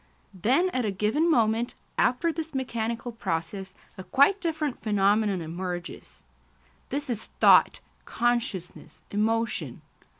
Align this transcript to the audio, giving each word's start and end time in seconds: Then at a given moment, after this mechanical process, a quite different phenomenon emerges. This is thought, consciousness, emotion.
Then 0.33 0.71
at 0.71 0.83
a 0.83 0.89
given 0.89 1.29
moment, 1.29 1.75
after 1.95 2.33
this 2.33 2.55
mechanical 2.55 3.11
process, 3.11 3.75
a 3.99 4.03
quite 4.03 4.41
different 4.41 4.81
phenomenon 4.81 5.41
emerges. 5.43 6.23
This 6.89 7.07
is 7.07 7.25
thought, 7.39 7.81
consciousness, 8.05 9.01
emotion. 9.11 9.83